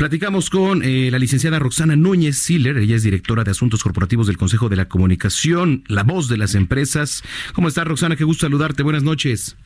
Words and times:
Platicamos 0.00 0.48
con 0.48 0.82
eh, 0.82 1.10
la 1.10 1.18
licenciada 1.18 1.58
Roxana 1.58 1.94
Núñez 1.94 2.38
Siller. 2.38 2.78
Ella 2.78 2.96
es 2.96 3.02
directora 3.02 3.44
de 3.44 3.50
Asuntos 3.50 3.82
Corporativos 3.82 4.26
del 4.26 4.38
Consejo 4.38 4.70
de 4.70 4.76
la 4.76 4.88
Comunicación, 4.88 5.84
la 5.88 6.04
voz 6.04 6.26
de 6.30 6.38
las 6.38 6.54
empresas. 6.54 7.22
¿Cómo 7.52 7.68
estás, 7.68 7.86
Roxana? 7.86 8.16
Qué 8.16 8.24
gusto 8.24 8.46
saludarte. 8.46 8.82
Buenas 8.82 9.02
noches. 9.02 9.58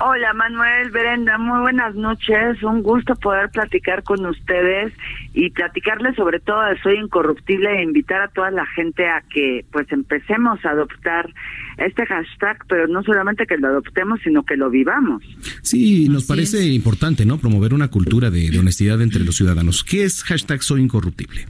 Hola 0.00 0.34
Manuel, 0.34 0.90
Brenda, 0.90 1.38
muy 1.38 1.60
buenas 1.60 1.94
noches. 1.94 2.60
Un 2.64 2.82
gusto 2.82 3.14
poder 3.14 3.48
platicar 3.50 4.02
con 4.02 4.26
ustedes 4.26 4.92
y 5.34 5.50
platicarles 5.50 6.16
sobre 6.16 6.40
todo 6.40 6.62
de 6.62 6.80
Soy 6.82 6.98
Incorruptible 6.98 7.70
e 7.78 7.84
invitar 7.84 8.20
a 8.20 8.28
toda 8.28 8.50
la 8.50 8.66
gente 8.66 9.06
a 9.06 9.22
que 9.32 9.64
pues 9.70 9.86
empecemos 9.92 10.64
a 10.64 10.70
adoptar 10.70 11.32
este 11.78 12.04
hashtag, 12.06 12.58
pero 12.68 12.88
no 12.88 13.04
solamente 13.04 13.46
que 13.46 13.56
lo 13.56 13.68
adoptemos, 13.68 14.18
sino 14.24 14.44
que 14.44 14.56
lo 14.56 14.68
vivamos. 14.68 15.22
Sí, 15.62 16.08
nos 16.08 16.24
parece 16.24 16.66
importante, 16.66 17.24
¿no? 17.24 17.38
Promover 17.38 17.72
una 17.72 17.88
cultura 17.88 18.30
de, 18.30 18.50
de 18.50 18.58
honestidad 18.58 19.00
entre 19.00 19.24
los 19.24 19.36
ciudadanos. 19.36 19.84
¿Qué 19.84 20.02
es 20.02 20.24
hashtag 20.24 20.62
Soy 20.64 20.82
Incorruptible? 20.82 21.46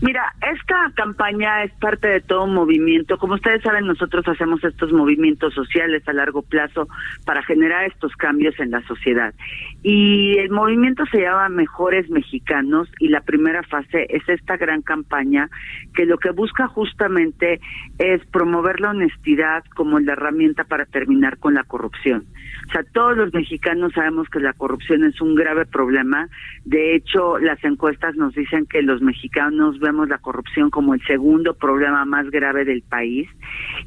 Mira, 0.00 0.34
esta 0.52 0.92
campaña 0.94 1.64
es 1.64 1.72
parte 1.72 2.08
de 2.08 2.20
todo 2.20 2.44
un 2.44 2.54
movimiento. 2.54 3.16
Como 3.18 3.34
ustedes 3.34 3.62
saben, 3.62 3.86
nosotros 3.86 4.26
hacemos 4.28 4.62
estos 4.64 4.92
movimientos 4.92 5.54
sociales 5.54 6.06
a 6.06 6.12
largo 6.12 6.42
plazo 6.42 6.88
para 7.24 7.42
generar 7.42 7.84
estos 7.84 8.14
cambios 8.16 8.58
en 8.60 8.70
la 8.70 8.82
sociedad. 8.82 9.34
Y 9.82 10.36
el 10.38 10.50
movimiento 10.50 11.04
se 11.06 11.22
llama 11.22 11.48
Mejores 11.48 12.10
Mexicanos 12.10 12.88
y 12.98 13.08
la 13.08 13.20
primera 13.20 13.62
fase 13.62 14.06
es 14.08 14.28
esta 14.28 14.56
gran 14.56 14.82
campaña 14.82 15.48
que 15.94 16.06
lo 16.06 16.18
que 16.18 16.30
busca 16.30 16.66
justamente 16.66 17.60
es 17.98 18.24
promover 18.26 18.80
la 18.80 18.90
honestidad 18.90 19.64
como 19.74 20.00
la 20.00 20.12
herramienta 20.12 20.64
para 20.64 20.86
terminar 20.86 21.38
con 21.38 21.54
la 21.54 21.64
corrupción. 21.64 22.24
O 22.68 22.72
sea, 22.72 22.82
todos 22.92 23.16
los 23.16 23.32
mexicanos 23.34 23.92
sabemos 23.92 24.28
que 24.28 24.40
la 24.40 24.52
corrupción 24.52 25.04
es 25.04 25.20
un 25.20 25.34
grave 25.34 25.66
problema. 25.66 26.28
De 26.64 26.94
hecho, 26.94 27.38
las 27.38 27.62
encuestas 27.64 28.16
nos 28.16 28.34
dicen 28.34 28.66
que 28.66 28.82
los 28.82 29.02
mexicanos 29.02 29.73
vemos 29.80 30.08
la 30.08 30.18
corrupción 30.18 30.70
como 30.70 30.94
el 30.94 31.02
segundo 31.02 31.54
problema 31.54 32.04
más 32.04 32.30
grave 32.30 32.64
del 32.64 32.82
país 32.82 33.28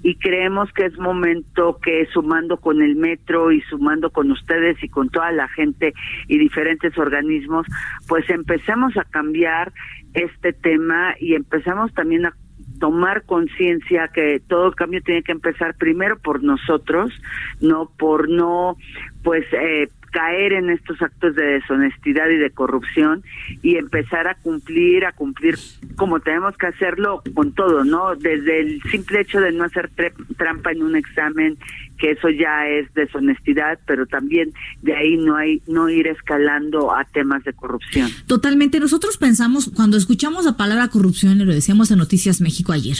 y 0.03 0.15
creemos 0.15 0.71
que 0.73 0.85
es 0.85 0.97
momento 0.97 1.79
que 1.81 2.05
sumando 2.13 2.57
con 2.57 2.81
el 2.81 2.95
metro 2.95 3.51
y 3.51 3.61
sumando 3.61 4.09
con 4.09 4.31
ustedes 4.31 4.81
y 4.83 4.89
con 4.89 5.09
toda 5.09 5.31
la 5.31 5.47
gente 5.49 5.93
y 6.27 6.37
diferentes 6.37 6.97
organismos, 6.97 7.65
pues 8.07 8.29
empecemos 8.29 8.95
a 8.97 9.03
cambiar 9.03 9.73
este 10.13 10.53
tema 10.53 11.15
y 11.19 11.35
empezamos 11.35 11.93
también 11.93 12.25
a 12.25 12.33
tomar 12.79 13.23
conciencia 13.25 14.07
que 14.13 14.39
todo 14.47 14.71
cambio 14.71 15.01
tiene 15.01 15.23
que 15.23 15.31
empezar 15.31 15.75
primero 15.75 16.17
por 16.19 16.43
nosotros, 16.43 17.11
no 17.59 17.91
por 17.97 18.29
no 18.29 18.77
pues 19.23 19.45
eh, 19.51 19.89
caer 20.17 20.53
en 20.53 20.71
estos 20.71 20.99
actos 20.99 21.35
de 21.35 21.43
deshonestidad 21.43 22.27
y 22.29 22.37
de 22.37 22.49
corrupción 22.49 23.23
y 23.61 23.75
empezar 23.75 24.27
a 24.27 24.33
cumplir, 24.33 25.05
a 25.05 25.11
cumplir 25.11 25.59
como 25.95 26.19
tenemos 26.21 26.57
que 26.57 26.65
hacerlo 26.65 27.21
con 27.35 27.53
todo, 27.53 27.83
¿no? 27.83 28.15
Desde 28.15 28.61
el 28.61 28.81
simple 28.89 29.21
hecho 29.21 29.39
de 29.39 29.51
no 29.51 29.65
hacer 29.65 29.91
trampa 30.35 30.71
en 30.71 30.81
un 30.81 30.95
examen, 30.95 31.59
que 31.97 32.11
eso 32.11 32.29
ya 32.29 32.67
es 32.67 32.93
deshonestidad, 32.93 33.79
pero 33.85 34.05
también 34.05 34.53
de 34.81 34.95
ahí 34.95 35.17
no 35.17 35.35
hay 35.35 35.61
no 35.67 35.89
ir 35.89 36.07
escalando 36.07 36.93
a 36.93 37.03
temas 37.05 37.43
de 37.43 37.53
corrupción. 37.53 38.11
Totalmente. 38.27 38.79
Nosotros 38.79 39.17
pensamos 39.17 39.71
cuando 39.73 39.97
escuchamos 39.97 40.45
la 40.45 40.57
palabra 40.57 40.87
corrupción 40.89 41.39
y 41.41 41.45
lo 41.45 41.53
decíamos 41.53 41.91
en 41.91 41.97
Noticias 41.97 42.41
México 42.41 42.71
ayer, 42.71 42.97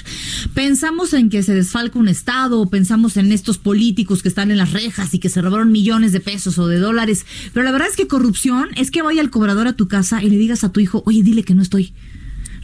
pensamos 0.54 1.14
en 1.14 1.30
que 1.30 1.44
se 1.44 1.54
desfalca 1.54 2.00
un 2.00 2.08
estado, 2.08 2.70
pensamos 2.70 3.18
en 3.18 3.32
estos 3.32 3.58
políticos 3.58 4.22
que 4.22 4.30
están 4.30 4.52
en 4.52 4.58
las 4.58 4.74
rejas 4.74 5.14
y 5.14 5.20
que 5.20 5.30
se 5.30 5.42
robaron 5.42 5.72
millones 5.72 6.12
de 6.12 6.20
pesos 6.20 6.58
o 6.58 6.68
de 6.68 6.80
dólares, 6.80 7.26
pero 7.54 7.64
la 7.64 7.72
verdad 7.72 7.88
es 7.90 7.96
que 7.96 8.08
corrupción 8.08 8.70
es 8.76 8.92
que 8.92 9.02
vaya 9.02 9.22
el 9.22 9.30
cobrador 9.30 9.68
a 9.68 9.74
tu 9.74 9.88
casa 9.88 10.24
y 10.24 10.30
le 10.30 10.38
digas 10.38 10.64
a 10.64 10.72
tu 10.72 10.80
hijo, 10.80 11.04
"Oye, 11.06 11.24
dile 11.24 11.44
que 11.44 11.56
no 11.56 11.62
estoy." 11.62 11.94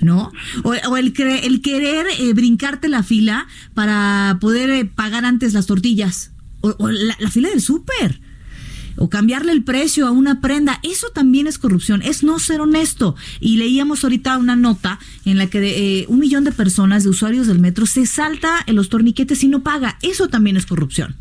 ¿No? 0.03 0.31
O, 0.63 0.97
el, 0.97 1.13
el 1.17 1.61
querer 1.61 2.05
eh, 2.19 2.33
brincarte 2.33 2.89
la 2.89 3.03
fila 3.03 3.47
para 3.73 4.37
poder 4.39 4.69
eh, 4.69 4.85
pagar 4.85 5.25
antes 5.25 5.53
las 5.53 5.65
tortillas. 5.65 6.31
O, 6.61 6.89
la, 6.89 7.29
fila 7.29 7.49
del 7.49 7.61
súper. 7.61 8.21
O 8.95 9.09
cambiarle 9.09 9.51
el 9.51 9.63
precio 9.63 10.07
a 10.07 10.11
una 10.11 10.39
prenda. 10.39 10.79
Eso 10.83 11.07
también 11.09 11.47
es 11.47 11.57
corrupción. 11.57 12.01
Es 12.01 12.23
no 12.23 12.39
ser 12.39 12.61
honesto. 12.61 13.15
Y 13.39 13.57
leíamos 13.57 14.03
ahorita 14.03 14.37
una 14.37 14.55
nota 14.55 14.99
en 15.25 15.37
la 15.37 15.47
que 15.47 15.59
de, 15.59 16.01
eh, 16.01 16.05
un 16.07 16.19
millón 16.19 16.43
de 16.43 16.51
personas, 16.51 17.03
de 17.03 17.09
usuarios 17.09 17.47
del 17.47 17.59
metro, 17.59 17.85
se 17.85 18.05
salta 18.05 18.63
en 18.65 18.75
los 18.75 18.89
torniquetes 18.89 19.43
y 19.43 19.47
no 19.47 19.63
paga. 19.63 19.97
Eso 20.01 20.27
también 20.27 20.57
es 20.57 20.65
corrupción. 20.65 21.15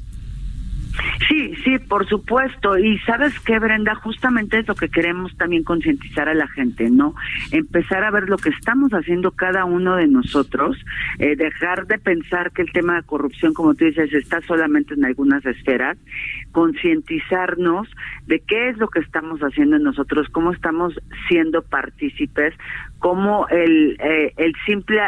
Sí, 1.29 1.55
sí, 1.65 1.79
por 1.79 2.07
supuesto. 2.09 2.79
Y 2.79 2.99
sabes 3.01 3.39
qué, 3.41 3.59
Brenda, 3.59 3.95
justamente 3.95 4.59
es 4.59 4.69
lo 4.69 4.75
que 4.75 4.89
queremos 4.89 5.35
también 5.37 5.63
concientizar 5.65 6.29
a 6.29 6.35
la 6.35 6.49
gente, 6.49 6.91
¿no? 6.91 7.15
Empezar 7.51 8.05
a 8.05 8.11
ver 8.11 8.29
lo 8.29 8.37
que 8.37 8.51
estamos 8.51 8.93
haciendo 8.93 9.31
cada 9.33 9.65
uno 9.65 9.97
de 9.97 10.07
nosotros, 10.07 10.77
eh, 11.19 11.37
dejar 11.37 11.87
de 11.87 11.99
pensar 11.99 12.53
que 12.53 12.63
el 12.63 12.73
tema 12.73 12.97
de 12.97 13.03
corrupción, 13.03 13.55
como 13.55 13.75
tú 13.75 13.85
dices, 13.85 14.13
está 14.13 14.41
solamente 14.43 14.95
en 14.95 15.05
algunas 15.05 15.45
esferas, 15.47 15.97
concientizarnos 16.53 17.89
de 18.27 18.41
qué 18.41 18.71
es 18.71 18.79
lo 18.79 18.89
que 18.89 19.01
estamos 19.01 19.41
haciendo 19.41 19.79
nosotros, 19.79 20.29
cómo 20.31 20.53
estamos 20.53 20.95
siendo 21.29 21.63
partícipes, 21.63 22.55
cómo 22.99 23.47
el, 23.49 23.97
eh, 24.01 24.33
el 24.37 24.53
simple 24.67 25.01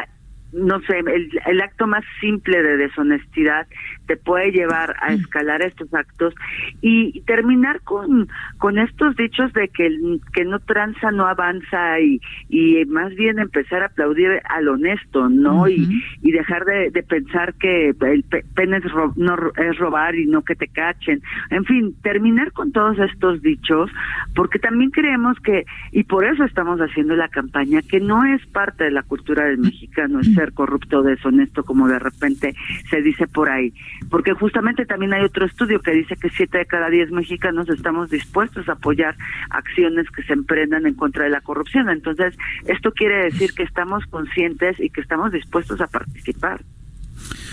no 0.55 0.81
sé, 0.83 0.99
el, 0.99 1.31
el, 1.47 1.61
acto 1.61 1.87
más 1.87 2.05
simple 2.21 2.63
de 2.63 2.77
deshonestidad 2.77 3.67
te 4.07 4.17
puede 4.17 4.53
llevar 4.53 4.95
a 5.01 5.11
mm. 5.11 5.15
escalar 5.15 5.63
estos 5.63 5.93
actos 5.93 6.35
y, 6.81 7.21
terminar 7.23 7.81
con, 7.83 8.29
con 8.59 8.79
estos 8.79 9.17
dichos 9.17 9.53
de 9.53 9.69
que 9.69 9.87
el 9.87 10.21
que 10.33 10.45
no 10.45 10.59
tranza 10.61 11.11
no 11.11 11.27
avanza 11.27 12.01
y, 12.01 12.21
y 12.49 12.85
más 12.87 13.15
bien 13.15 13.39
empezar 13.39 13.83
a 13.83 13.87
aplaudir 13.87 14.41
al 14.49 14.69
honesto, 14.69 15.29
¿no? 15.29 15.69
y, 15.69 16.03
y 16.23 16.33
dejar 16.33 16.65
de, 16.65 16.91
de 16.91 17.03
pensar 17.03 17.55
que 17.55 17.89
el 17.89 18.25
pene 18.55 18.79
es, 18.79 18.85
no, 19.17 19.37
es 19.57 19.79
robar 19.79 20.15
y 20.15 20.27
no 20.27 20.43
que 20.43 20.55
te 20.55 20.69
cachen. 20.69 21.23
En 21.51 21.65
fin, 21.65 21.95
terminar 22.03 22.53
con 22.53 22.73
todos 22.73 22.99
estos 22.99 23.43
dichos 23.43 23.91
porque 24.35 24.59
también 24.59 24.91
creemos 24.91 25.39
que, 25.41 25.65
y 25.93 26.05
por 26.05 26.25
eso 26.25 26.45
estamos 26.45 26.81
haciendo 26.81 27.15
la 27.17 27.29
campaña, 27.29 27.83
que 27.83 28.01
no 28.01 28.25
es 28.25 28.45
parte 28.47 28.85
de 28.85 28.91
la 28.91 29.03
cultura 29.03 29.47
del 29.47 29.59
mexicano, 29.59 30.21
es 30.21 30.35
ser 30.45 30.53
corrupto 30.53 30.99
o 30.99 31.03
deshonesto 31.03 31.65
como 31.65 31.89
de 31.89 31.99
repente 31.99 32.55
se 32.91 33.03
dice 33.03 33.27
por 33.27 33.49
ahí 33.49 33.73
porque 34.11 34.33
justamente 34.33 34.87
también 34.87 35.13
hay 35.15 35.25
otro 35.25 35.47
estudio 35.47 35.81
que 35.81 35.93
dice 35.93 36.17
que 36.17 36.31
siete 36.31 36.59
de 36.59 36.67
cada 36.67 36.91
diez 36.91 37.11
mexicanos 37.11 37.69
estamos 37.69 38.11
dispuestos 38.11 38.69
a 38.69 38.73
apoyar 38.73 39.17
acciones 39.51 40.07
que 40.11 40.23
se 40.23 40.33
emprendan 40.33 40.87
en 40.87 40.95
contra 40.95 41.25
de 41.25 41.31
la 41.31 41.41
corrupción. 41.41 41.89
Entonces, 41.91 42.35
esto 42.67 42.93
quiere 42.93 43.25
decir 43.25 43.53
que 43.55 43.63
estamos 43.63 44.05
conscientes 44.07 44.79
y 44.81 44.91
que 44.91 45.01
estamos 45.01 45.33
dispuestos 45.33 45.81
a 45.81 45.87
participar. 45.87 46.61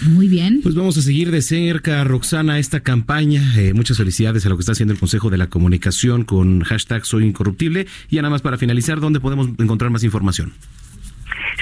Muy 0.10 0.28
bien. 0.28 0.62
Pues 0.64 0.76
vamos 0.76 0.98
a 0.98 1.02
seguir 1.02 1.32
de 1.32 1.42
cerca, 1.42 2.04
Roxana, 2.04 2.60
esta 2.60 2.82
campaña. 2.82 3.42
Eh, 3.58 3.74
muchas 3.74 3.98
felicidades 3.98 4.46
a 4.46 4.50
lo 4.50 4.58
que 4.58 4.62
está 4.62 4.72
haciendo 4.72 4.94
el 4.94 5.00
Consejo 5.00 5.30
de 5.30 5.38
la 5.38 5.48
Comunicación 5.48 6.24
con 6.24 6.62
hashtag 6.62 7.06
Soy 7.06 7.26
Incorruptible. 7.26 7.88
Y 8.10 8.16
nada 8.18 8.30
más 8.30 8.42
para 8.42 8.58
finalizar, 8.58 9.00
¿dónde 9.00 9.20
podemos 9.20 9.48
encontrar 9.60 9.92
más 9.92 10.04
información? 10.04 10.54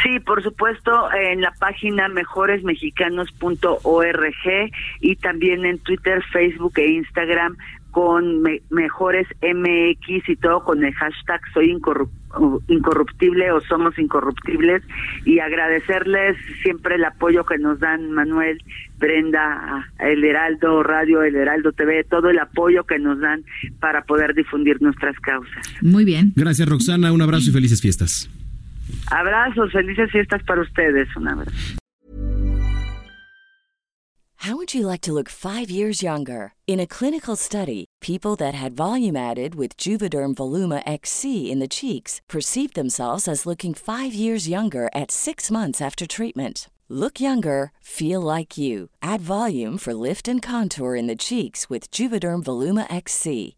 Sí, 0.03 0.19
por 0.19 0.43
supuesto, 0.43 1.09
en 1.13 1.41
la 1.41 1.51
página 1.59 2.07
mejoresmexicanos.org 2.07 4.71
y 5.01 5.15
también 5.17 5.65
en 5.65 5.79
Twitter, 5.79 6.23
Facebook 6.31 6.73
e 6.77 6.91
Instagram 6.91 7.57
con 7.91 8.43
Mejores 8.69 9.27
MX 9.41 10.29
y 10.29 10.35
todo 10.35 10.63
con 10.63 10.83
el 10.83 10.93
hashtag 10.93 11.41
Soy 11.53 11.71
Incorruptible 11.71 13.51
o 13.51 13.61
Somos 13.61 13.97
Incorruptibles 13.97 14.83
y 15.25 15.39
agradecerles 15.39 16.37
siempre 16.61 16.95
el 16.95 17.05
apoyo 17.05 17.45
que 17.45 17.57
nos 17.57 17.79
dan 17.79 18.11
Manuel, 18.11 18.61
Brenda, 18.99 19.89
El 19.99 20.23
Heraldo 20.23 20.83
Radio, 20.83 21.23
El 21.23 21.35
Heraldo 21.35 21.71
TV, 21.71 22.03
todo 22.03 22.29
el 22.29 22.37
apoyo 22.37 22.83
que 22.83 22.99
nos 22.99 23.19
dan 23.19 23.43
para 23.79 24.03
poder 24.03 24.35
difundir 24.35 24.81
nuestras 24.81 25.17
causas. 25.19 25.67
Muy 25.81 26.05
bien. 26.05 26.31
Gracias 26.35 26.69
Roxana, 26.69 27.11
un 27.11 27.21
abrazo 27.21 27.49
y 27.49 27.53
felices 27.53 27.81
fiestas. 27.81 28.29
Abrazos, 29.07 29.71
felices 29.71 30.09
fiestas 30.11 30.41
para 30.45 30.61
ustedes. 30.61 31.07
Un 31.15 31.27
abrazo. 31.27 31.79
How 34.43 34.55
would 34.55 34.73
you 34.73 34.87
like 34.87 35.01
to 35.01 35.11
look 35.11 35.27
five 35.27 35.69
years 35.69 36.01
younger? 36.01 36.53
In 36.65 36.79
a 36.79 36.87
clinical 36.87 37.35
study, 37.35 37.85
people 37.99 38.37
that 38.37 38.55
had 38.55 38.71
volume 38.71 39.17
added 39.17 39.53
with 39.53 39.75
Juvederm 39.75 40.33
Voluma 40.33 40.81
XC 40.85 41.51
in 41.51 41.59
the 41.59 41.67
cheeks 41.67 42.21
perceived 42.29 42.73
themselves 42.73 43.27
as 43.27 43.45
looking 43.45 43.73
five 43.73 44.13
years 44.13 44.47
younger 44.47 44.89
at 44.95 45.11
six 45.11 45.51
months 45.51 45.81
after 45.81 46.07
treatment. 46.07 46.69
Look 46.87 47.19
younger, 47.19 47.73
feel 47.81 48.21
like 48.21 48.57
you. 48.57 48.89
Add 49.01 49.19
volume 49.21 49.77
for 49.77 49.93
lift 49.93 50.27
and 50.29 50.41
contour 50.41 50.95
in 50.95 51.07
the 51.07 51.17
cheeks 51.17 51.69
with 51.69 51.91
Juvederm 51.91 52.41
Voluma 52.41 52.87
XC. 52.89 53.57